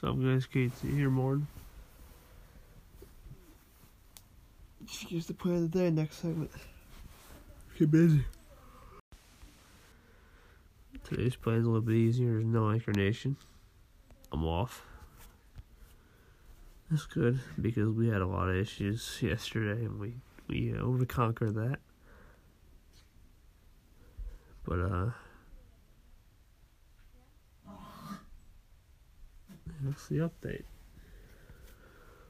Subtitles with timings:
[0.00, 0.46] What's up, guys?
[0.46, 1.48] Katie here, morning.
[4.84, 6.52] Excuse the plan of the day, next segment.
[7.76, 8.24] Get busy.
[11.02, 12.34] Today's plan's a little bit easier.
[12.34, 13.36] There's no incarnation.
[14.30, 14.84] I'm off.
[16.88, 20.14] That's good because we had a lot of issues yesterday and we
[20.46, 21.80] we uh, overconquered that.
[24.64, 25.10] But uh
[29.82, 30.64] that's the update.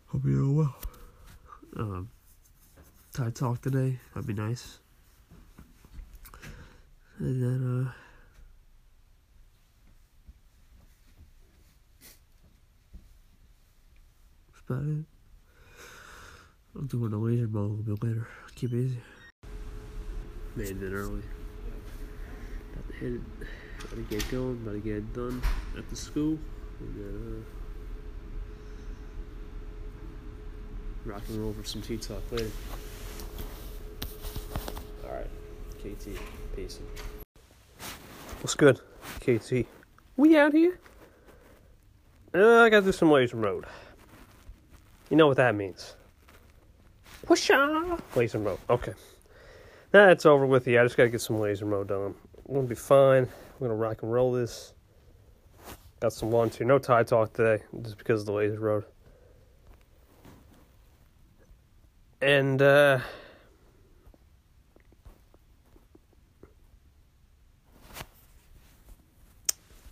[0.07, 0.77] Hope you're doing well.
[1.77, 2.11] Um,
[3.13, 3.99] Thai talk today.
[4.15, 4.79] That'd be nice.
[7.19, 7.93] And then, uh,
[14.49, 15.05] that's about it.
[16.77, 18.29] I'm doing the laser mode a little bit later.
[18.55, 19.01] Keep it easy.
[20.55, 21.23] Made it early.
[22.73, 23.21] About to hit it.
[23.81, 24.61] About to get going.
[24.63, 25.43] About to get it done
[25.77, 26.39] at the school.
[31.05, 32.51] Rock and roll for some tea talk later.
[35.05, 35.27] Alright,
[35.79, 36.09] KT,
[36.55, 36.87] pacing.
[38.41, 38.81] What's good,
[39.21, 39.67] KT?
[40.17, 40.79] We out here?
[42.35, 43.65] Uh, I gotta do some laser mode.
[45.09, 45.97] You know what that means.
[47.27, 47.99] Whoosha!
[48.15, 48.59] Laser mode.
[48.69, 48.93] Okay.
[49.91, 50.79] That's over with you.
[50.79, 52.15] I just gotta get some laser mode done.
[52.47, 53.23] I'm gonna be fine.
[53.23, 54.75] I'm gonna rock and roll this.
[56.01, 56.67] Got some lunch here.
[56.67, 58.85] No Thai talk today, just because of the laser road.
[62.21, 63.01] And uh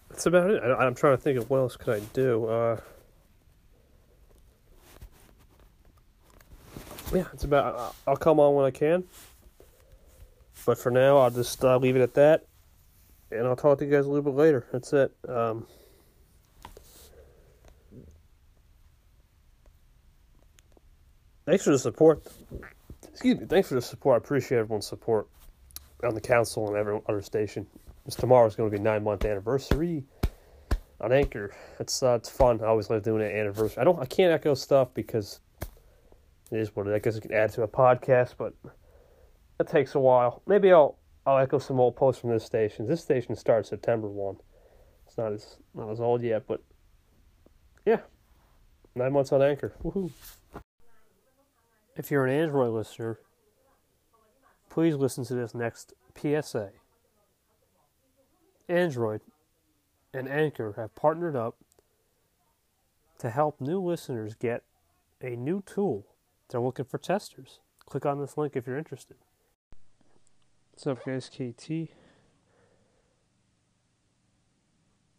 [0.09, 0.63] that's about it.
[0.63, 2.47] I, I'm trying to think of what else could I do.
[2.47, 2.81] Uh
[7.13, 7.95] yeah, it's about.
[8.07, 9.05] I'll come on when I can.
[10.65, 12.47] But for now, I'll just uh, leave it at that,
[13.31, 14.67] and I'll talk to you guys a little bit later.
[14.73, 15.13] That's it.
[15.29, 15.67] Um,
[21.47, 22.23] thanks for the support.
[23.09, 23.47] Excuse me.
[23.47, 24.15] Thanks for the support.
[24.15, 25.29] I appreciate everyone's support
[26.05, 27.67] on the council and every other station.
[28.05, 30.05] This tomorrow's going to be nine month anniversary
[31.01, 31.55] on Anchor.
[31.81, 32.61] It's uh, it's fun.
[32.63, 33.81] I always love doing an anniversary.
[33.81, 33.99] I don't.
[34.01, 35.41] I can't echo stuff because
[36.51, 36.95] it is what it is.
[36.95, 38.55] I guess it can add to a podcast, but
[39.59, 40.43] it takes a while.
[40.47, 42.87] Maybe I'll I'll echo some old posts from this station.
[42.87, 44.37] This station started September one.
[45.07, 46.63] It's not as not as old yet, but
[47.85, 48.01] yeah,
[48.95, 49.75] nine months on Anchor.
[49.83, 50.11] Woohoo!
[51.97, 53.21] If you're an Android listener,
[54.69, 56.73] please listen to this next PSA.
[58.69, 59.23] Android
[60.13, 61.57] and Anchor have partnered up
[63.19, 64.63] to help new listeners get
[65.23, 66.07] a new tool.
[66.49, 67.61] They're looking for testers.
[67.87, 69.17] Click on this link if you're interested.
[70.73, 71.31] What's up, guys?
[71.31, 71.71] KT.
[71.71, 71.89] Eh,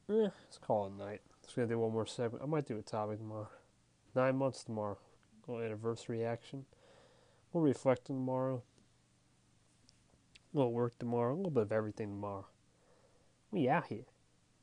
[0.09, 1.21] let's call it night.
[1.43, 2.43] Just gonna do one more segment.
[2.43, 3.49] I might do a topic tomorrow.
[4.13, 4.99] Nine months tomorrow.
[5.47, 6.65] Little anniversary action.
[7.51, 8.63] We'll reflect tomorrow.
[10.53, 11.33] A little work tomorrow.
[11.33, 12.47] A little bit of everything tomorrow.
[13.51, 14.05] We out here.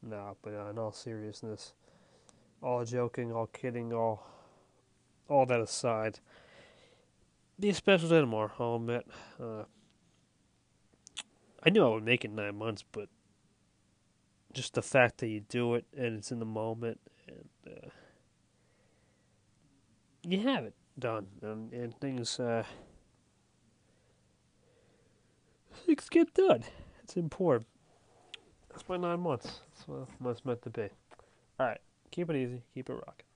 [0.02, 1.72] No, but uh, in all seriousness,
[2.62, 4.26] all joking, all kidding, all
[5.28, 6.20] all that aside,
[7.62, 8.52] a special day tomorrow.
[8.58, 9.06] I'll admit.
[9.40, 9.64] Uh,
[11.62, 13.08] I knew I would make it nine months, but
[14.52, 17.88] just the fact that you do it and it's in the moment and uh,
[20.24, 22.64] you have it done and, and things uh,
[25.86, 26.64] things get done.
[27.02, 27.66] It's important.
[28.70, 29.60] That's my nine months.
[29.86, 30.88] That's what it's meant to be.
[31.60, 31.80] All right,
[32.10, 33.26] keep it easy, keep it rocking.